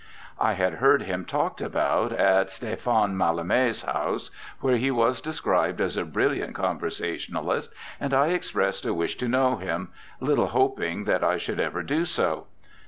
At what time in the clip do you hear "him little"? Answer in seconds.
9.57-10.47